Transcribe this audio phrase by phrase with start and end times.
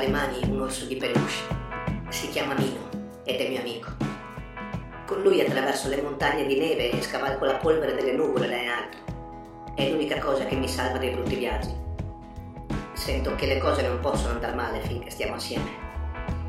[0.00, 1.58] le mani un orso di peluche.
[2.08, 2.88] Si chiama Mino
[3.24, 3.90] ed è mio amico.
[5.06, 8.68] Con lui attraverso le montagne di neve e scavalco la polvere delle nuvole là in
[8.68, 8.96] alto.
[9.74, 11.74] È l'unica cosa che mi salva dai brutti viaggi.
[12.94, 15.88] Sento che le cose non possono andare male finché stiamo assieme.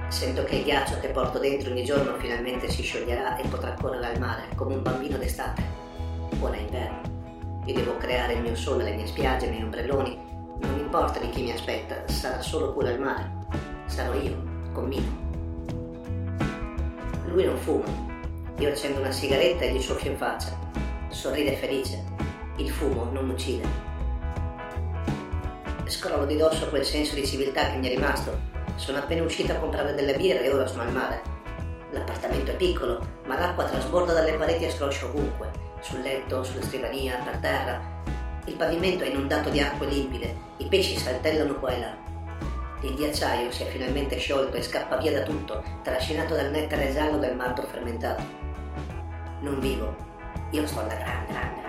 [0.08, 4.14] Sento che il ghiaccio che porto dentro ogni giorno finalmente si scioglierà e potrà correre
[4.14, 5.62] al mare come un bambino d'estate.
[6.40, 7.02] Ora è inverno.
[7.66, 10.18] Io devo creare il mio sole, le mie spiagge, i miei ombrelloni.
[10.62, 13.41] Non importa di chi mi aspetta, sarà solo pure al mare.
[13.92, 14.42] Sarò io,
[14.72, 15.20] con Mino.
[17.26, 17.84] Lui non fuma.
[18.60, 20.58] Io accendo una sigaretta e gli soffio in faccia.
[21.10, 22.02] Sorride felice.
[22.56, 23.68] Il fumo non uccide.
[25.88, 28.40] Scrollo di dosso quel senso di civiltà che mi è rimasto
[28.76, 31.22] sono appena uscito a comprare delle birre e ora sono al mare.
[31.92, 37.20] L'appartamento è piccolo, ma l'acqua trasborda dalle pareti e scroscia ovunque, sul letto, sulla scrivania,
[37.26, 37.82] per terra.
[38.46, 42.11] Il pavimento è inondato di acque limpide, i pesci saltellano qua e là.
[42.84, 47.20] Il ghiacciaio si è finalmente sciolto e scappa via da tutto, trascinato dal nettare giallo
[47.20, 48.24] del malto fermentato.
[49.42, 49.96] Non vivo,
[50.50, 51.62] io sto alla grande, grande.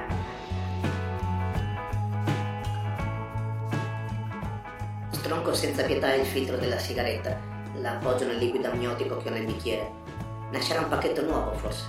[5.11, 7.39] Stronco senza pietà il filtro della sigaretta,
[7.75, 9.91] la appoggio nel liquido amniotico che ho nel bicchiere.
[10.51, 11.85] Nascerà un pacchetto nuovo, forse.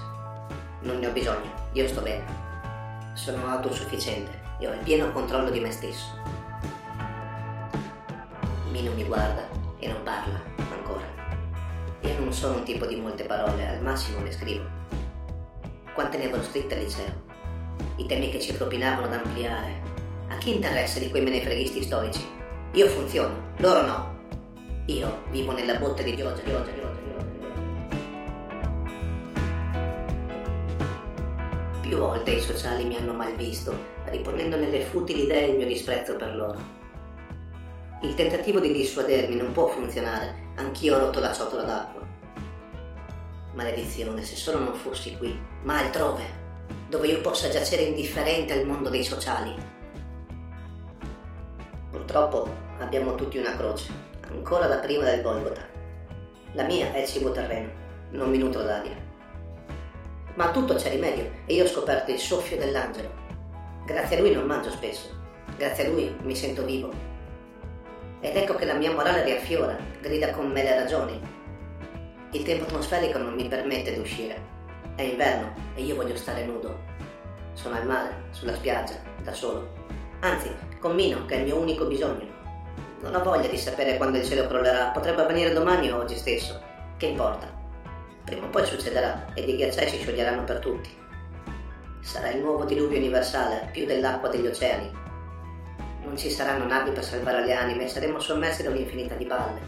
[0.82, 2.26] Non ne ho bisogno, io sto bene.
[3.14, 6.43] Sono autosufficiente e ho il pieno controllo di me stesso.
[8.74, 11.06] Mino mi guarda e non parla ancora.
[12.02, 14.66] Io non sono un tipo di molte parole, al massimo le scrivo.
[15.94, 17.14] Quante ne avrò scritte al liceo?
[17.98, 19.80] I temi che ci propinavano ad ampliare.
[20.30, 22.26] A chi interessa di quei menefreghisti storici?
[22.72, 24.16] Io funziono, loro no.
[24.88, 27.26] Io vivo nella botte di pioggia, pioggia, pioggia, pioggia.
[31.80, 33.72] Più volte i sociali mi hanno mal visto,
[34.06, 36.82] riponendo nelle futili idee il mio disprezzo per loro.
[38.04, 42.02] Il tentativo di dissuadermi non può funzionare, anch'io ho rotto la ciotola d'acqua.
[43.54, 46.22] Maledizione, se solo non fossi qui, ma altrove,
[46.90, 49.56] dove io possa giacere indifferente al mondo dei sociali.
[51.92, 53.90] Purtroppo abbiamo tutti una croce,
[54.28, 55.66] ancora da prima del Golgota.
[56.56, 57.70] La mia è il cibo terreno,
[58.12, 58.98] non mi nutro d'aria.
[60.34, 63.14] Ma a tutto c'è rimedio e io ho scoperto il soffio dell'angelo.
[63.86, 65.08] Grazie a lui non mangio spesso,
[65.56, 67.12] grazie a lui mi sento vivo.
[68.24, 71.20] Ed ecco che la mia morale riaffiora, grida con me le ragioni.
[72.32, 74.42] Il tempo atmosferico non mi permette di uscire.
[74.96, 76.74] È inverno e io voglio stare nudo.
[77.52, 79.68] Sono al mare, sulla spiaggia, da solo.
[80.22, 82.26] Anzi, con Mino, che è il mio unico bisogno.
[83.02, 86.62] Non ho voglia di sapere quando il cielo crollerà, potrebbe avvenire domani o oggi stesso.
[86.96, 87.52] Che importa?
[88.24, 90.90] Prima o poi succederà ed i ghiacciai si scioglieranno per tutti.
[92.00, 94.90] Sarà il nuovo diluvio universale, più dell'acqua degli oceani.
[96.14, 99.60] Non ci saranno navi per salvare le anime, saremo sommersi da un'infinità di balle.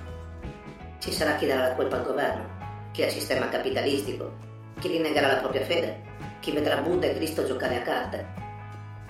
[1.00, 4.31] Ci sarà chi darà la colpa al governo, chi al sistema capitalistico,
[4.79, 6.03] chi rinnegherà la propria fede,
[6.41, 8.28] chi vedrà Buddha e Cristo giocare a carte.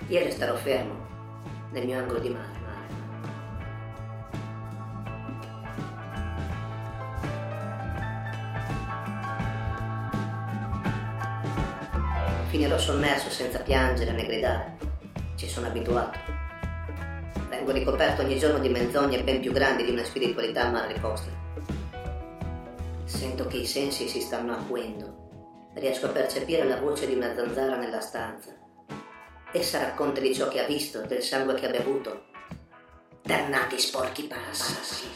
[0.06, 0.94] Io resterò fermo
[1.72, 2.54] nel mio angolo di mare.
[12.48, 14.78] finirò sommerso senza piangere né gridare.
[15.34, 16.35] Ci sono abituato.
[17.66, 21.32] Vengo ricoperto ogni giorno di menzogne ben più grandi di una spiritualità mal riposta.
[23.02, 25.70] Sento che i sensi si stanno acuendo.
[25.74, 28.56] Riesco a percepire la voce di una zanzara nella stanza.
[29.50, 32.26] Essa racconta di ciò che ha visto, del sangue che ha bevuto.
[33.20, 35.08] Dannati sporchi passi.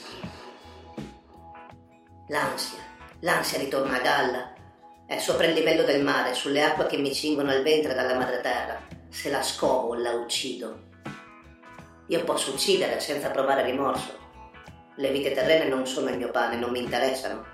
[2.30, 2.82] L'ansia,
[3.20, 4.54] l'ansia ritorna a galla
[5.06, 8.88] è sopra il livello del mare, sulle acque che mi cingono al ventre dalla madreterra.
[9.08, 10.88] Se la scovo, la uccido.
[12.10, 14.18] Io posso uccidere senza provare rimorso.
[14.96, 17.46] Le vite terrene non sono il mio pane, non mi interessano.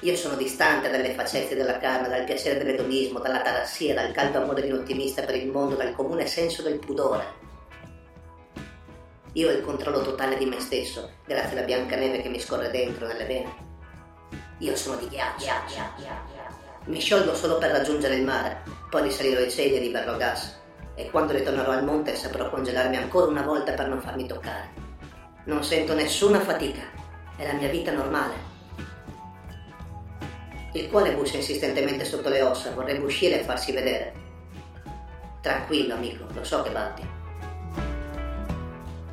[0.00, 4.62] Io sono distante dalle facezie della carne, dal piacere dell'edonismo, dalla tarassia, dal caldo amore
[4.62, 7.24] di un ottimista per il mondo, dal comune senso del pudore.
[9.34, 12.72] Io ho il controllo totale di me stesso, grazie alla bianca neve che mi scorre
[12.72, 13.54] dentro nelle vene.
[14.58, 15.46] Io sono di ghiaccio.
[16.86, 20.58] Mi sciolgo solo per raggiungere il mare, poi risalirò i cieli e riverrò gas.
[21.00, 24.68] E quando ritornerò al monte saprò congelarmi ancora una volta per non farmi toccare.
[25.44, 26.82] Non sento nessuna fatica.
[27.36, 28.34] È la mia vita normale.
[30.74, 34.12] Il cuore bussa insistentemente sotto le ossa, vorrebbe uscire e farsi vedere.
[35.40, 37.08] Tranquillo, amico, lo so che batti.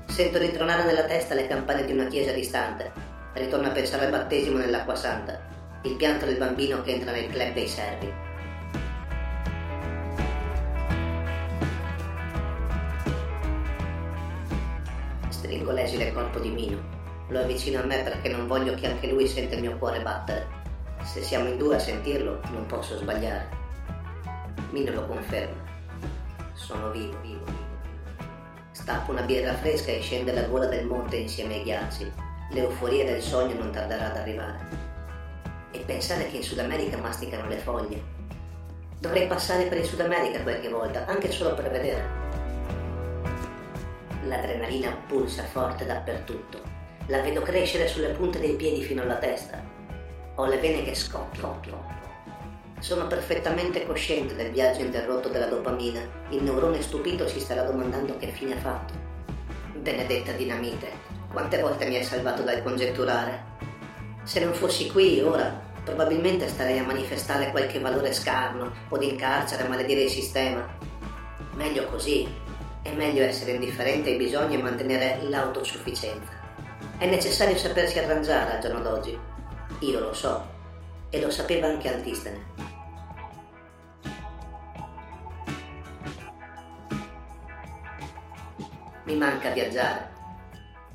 [0.07, 2.91] Sento ritronare nella testa le campane di una chiesa distante.
[3.31, 5.39] Ritorno a pensare al battesimo nell'acqua santa
[5.83, 8.26] il pianto del bambino che entra nel club dei servi.
[15.67, 16.77] Stringo l'esile corpo di Mino.
[17.27, 20.47] lo avvicino a me perché non voglio che anche lui senta il mio cuore battere.
[21.03, 23.49] Se siamo in due a sentirlo, non posso sbagliare.
[24.69, 25.61] Mino lo conferma.
[26.53, 27.67] Sono vivo, vivo, vivo.
[28.71, 32.13] Stappo una birra fresca e scende la gola del monte insieme ai ghiacci.
[32.51, 34.59] L'euforia del sogno non tarderà ad arrivare.
[35.71, 38.01] E pensare che in Sud America masticano le foglie.
[38.99, 42.26] Dovrei passare per il Sud America qualche volta, anche solo per vedere.
[44.27, 46.59] L'adrenalina pulsa forte dappertutto.
[47.07, 49.63] La vedo crescere sulle punte dei piedi fino alla testa.
[50.35, 51.95] Ho le vene che scoppiano.
[52.79, 56.01] Sono perfettamente cosciente del viaggio interrotto della dopamina.
[56.29, 58.93] Il neurone stupito si starà domandando che fine ha fatto.
[59.77, 60.89] Benedetta dinamite,
[61.31, 63.55] quante volte mi hai salvato dal congetturare?
[64.23, 69.63] Se non fossi qui ora, probabilmente starei a manifestare qualche valore scarno o in carcere
[69.63, 70.67] a maledire il sistema.
[71.55, 72.46] Meglio così.
[72.81, 76.31] È meglio essere indifferenti ai bisogni e mantenere l'autosufficienza.
[76.97, 79.19] È necessario sapersi arrangiare al giorno d'oggi.
[79.79, 80.55] Io lo so.
[81.09, 82.45] E lo sapeva anche Antistene.
[89.03, 90.15] Mi manca viaggiare.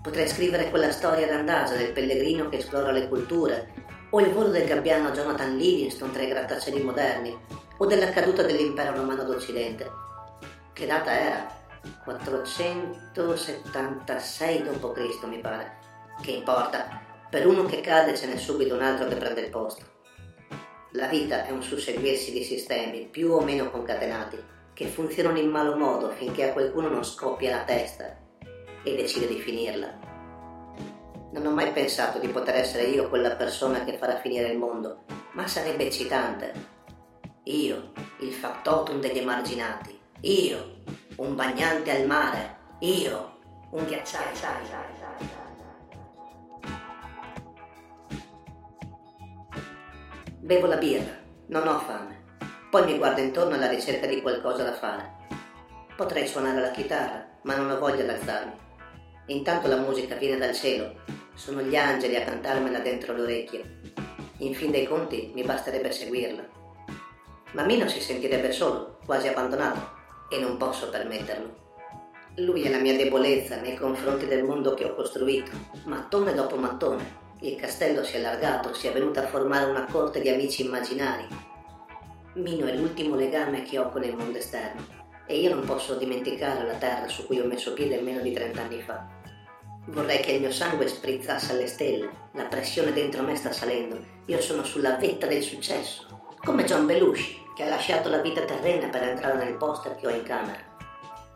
[0.03, 3.73] Potrei scrivere quella storia randaggia del pellegrino che esplora le culture,
[4.11, 7.39] o il volo del gabbiano Jonathan Livingstone tra i grattacieli moderni,
[7.79, 9.91] o della caduta dell'impero romano d'Occidente.
[10.73, 11.62] Che data era?
[12.05, 15.25] 476 d.C.
[15.25, 15.79] mi pare.
[16.21, 17.01] Che importa?
[17.29, 19.85] Per uno che cade ce n'è subito un altro che prende il posto.
[20.93, 25.77] La vita è un susseguirsi di sistemi più o meno concatenati che funzionano in malo
[25.77, 28.17] modo finché a qualcuno non scoppia la testa
[28.83, 30.11] e decide di finirla.
[31.33, 35.05] Non ho mai pensato di poter essere io quella persona che farà finire il mondo,
[35.33, 36.53] ma sarebbe eccitante.
[37.45, 39.99] Io, il factotum degli emarginati.
[40.21, 40.81] Io,
[41.17, 42.57] un bagnante al mare.
[42.81, 43.39] Io,
[43.71, 44.31] un ghiacciaio.
[50.41, 51.17] Bevo la birra,
[51.47, 52.21] non ho fame.
[52.71, 55.21] Poi mi guardo intorno alla ricerca di qualcosa da fare.
[55.97, 58.53] Potrei suonare la chitarra, ma non ho voglia di alzarmi.
[59.27, 61.01] Intanto la musica viene dal cielo.
[61.35, 63.63] Sono gli angeli a cantarmela dentro l'orecchio.
[64.39, 66.43] In fin dei conti mi basterebbe seguirla.
[67.53, 70.01] Ma Mino si sentirebbe solo, quasi abbandonato,
[70.33, 71.61] e non posso permetterlo.
[72.37, 75.51] Lui è la mia debolezza nei confronti del mondo che ho costruito,
[75.85, 77.21] mattone dopo mattone.
[77.41, 81.27] Il castello si è allargato, si è venuto a formare una corte di amici immaginari,
[82.35, 84.83] Mino è l'ultimo legame che ho con il mondo esterno
[85.27, 88.63] e io non posso dimenticare la terra su cui ho messo piede meno di 30
[88.63, 89.07] anni fa.
[89.89, 94.41] Vorrei che il mio sangue sprizzasse alle stelle, la pressione dentro me sta salendo, io
[94.41, 99.03] sono sulla vetta del successo, come John Belushi che ha lasciato la vita terrena per
[99.03, 100.59] entrare nel poster che ho in camera,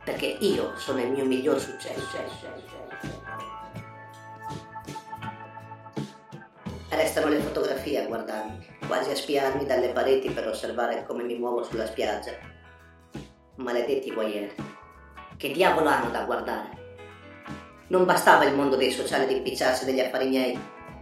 [0.02, 2.16] perché io sono il mio miglior successo.
[6.88, 11.62] Restano le fotografie a guardarmi, quasi a spiarmi dalle pareti per osservare come mi muovo
[11.62, 12.32] sulla spiaggia.
[13.56, 14.54] Maledetti voyeur.
[15.36, 16.84] Che diavolo hanno da guardare?
[17.88, 20.58] Non bastava il mondo dei sociali ad impicciarsi degli affari miei.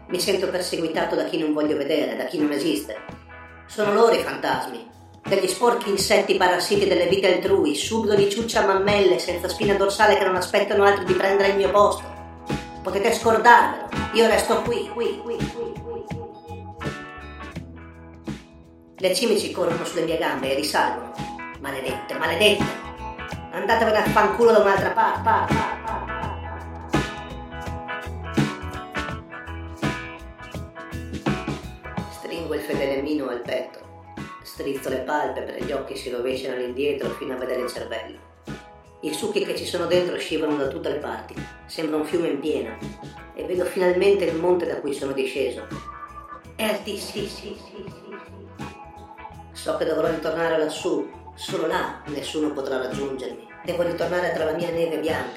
[0.08, 3.23] Mi sento perseguitato da chi non voglio vedere, da chi non esiste.
[3.66, 4.88] Sono loro i fantasmi,
[5.27, 10.36] degli sporchi insetti parassiti delle vite altrui, subdoli ciuccia mammelle senza spina dorsale che non
[10.36, 12.05] aspettano altro di prendere il mio posto.
[12.82, 15.72] Potete scordarvelo, io resto qui, qui, qui, qui.
[18.96, 21.12] Le cimici corrono sulle mie gambe e risalgono.
[21.60, 22.65] Maledette, maledette!
[23.53, 25.20] Andatevene a fanculo da un'altra parte.
[25.22, 25.73] Pa, pa,
[34.55, 38.17] Strizzo le palpebre, gli occhi si rovesciano all'indietro fino a vedere il cervello.
[39.01, 41.34] I succhi che ci sono dentro scivolano da tutte le parti.
[41.67, 42.79] Sembra un fiume in piena.
[43.34, 45.67] E vedo finalmente il monte da cui sono disceso.
[46.55, 47.27] È altissimo.
[49.51, 53.49] So che dovrò ritornare lassù, solo là nessuno potrà raggiungermi.
[53.65, 55.37] Devo ritornare tra la mia neve bianca.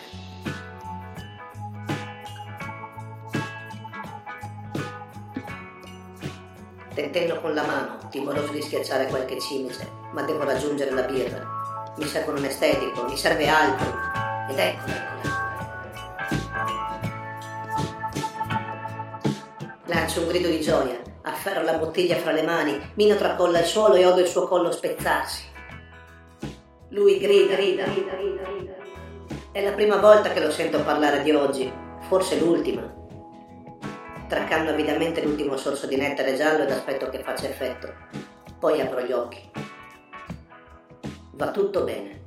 [6.97, 11.93] Tentennò con la mano, timoroso di schiacciare qualche cimice, ma devo raggiungere la birra.
[11.95, 13.85] Mi serve un estetico, mi serve altro.
[14.49, 14.91] Ed ecco,
[19.85, 23.93] Lancio un grido di gioia afferro la bottiglia fra le mani, Mino tracolla il suolo
[23.93, 25.43] e odo il suo collo spezzarsi.
[26.89, 28.75] Lui grida, grida, grida, grida, grida.
[29.51, 31.71] È la prima volta che lo sento parlare di oggi,
[32.07, 32.96] forse l'ultima.
[34.27, 37.93] Traccanno avidamente l'ultimo sorso di nettare giallo ed aspetto che faccia effetto.
[38.59, 39.49] Poi apro gli occhi.
[41.31, 42.25] Va tutto bene.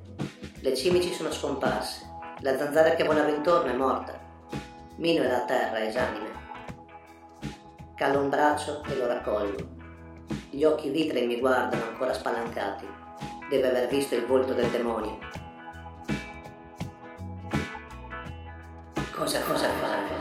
[0.61, 2.09] Le cimici sono scomparse.
[2.40, 4.19] La zanzara che volava intorno è morta.
[4.97, 6.30] Mino è la terra, esanime.
[7.97, 9.69] Calo un braccio e lo raccolgo.
[10.49, 12.87] Gli occhi vitrei mi guardano ancora spalancati.
[13.50, 15.19] Deve aver visto il volto del demonio.
[19.12, 20.20] Cosa, cosa, cosa?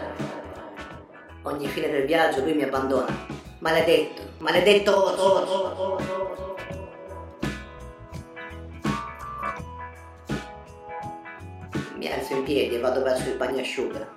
[1.50, 3.25] Ogni fine del viaggio lui mi abbandona.
[3.58, 4.91] Maledetto, maledetto!
[4.91, 6.56] Oh, oh, oh,
[11.96, 14.08] Mi alzo in piedi e vado verso il bagnasciuga.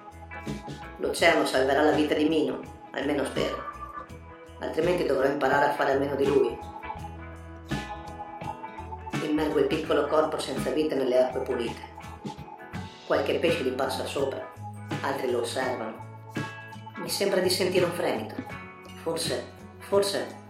[0.99, 2.61] L'oceano salverà la vita di Mino,
[2.91, 3.65] almeno spero.
[4.61, 6.59] Altrimenti dovrò imparare a fare almeno di lui.
[9.25, 11.81] Immergo il piccolo corpo senza vita nelle acque pulite.
[13.07, 14.53] Qualche pesce gli passa sopra,
[15.01, 16.12] altri lo osservano.
[17.03, 18.35] Mi sembra di sentire un fremito.
[19.03, 19.45] Forse,
[19.79, 20.41] forse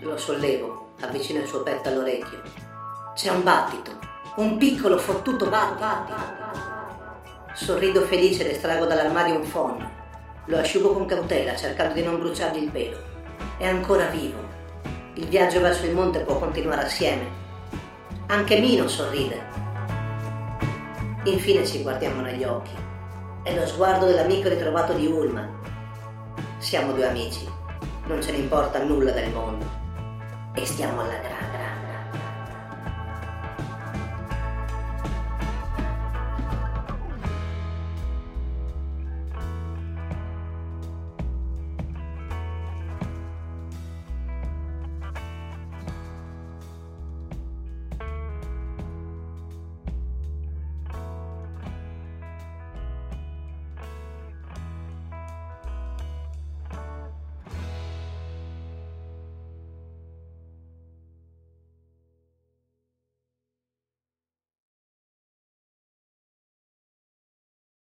[0.00, 2.42] lo sollevo, avvicino il suo petto all'orecchio.
[3.14, 4.00] C'è un battito
[4.36, 6.14] un piccolo fottuto battito.
[7.52, 9.90] Sorrido felice ed estraggo dall'armadio un phon.
[10.46, 12.98] Lo asciugo con cautela, cercando di non bruciargli il pelo.
[13.58, 14.38] È ancora vivo.
[15.14, 17.28] Il viaggio verso il monte può continuare assieme.
[18.28, 19.42] Anche Mino sorride.
[21.24, 22.74] Infine ci guardiamo negli occhi.
[23.42, 25.48] È lo sguardo dell'amico ritrovato di Ulma.
[26.58, 27.48] Siamo due amici.
[28.04, 29.64] Non ce ne importa nulla del mondo.
[30.54, 31.49] E stiamo alla grande.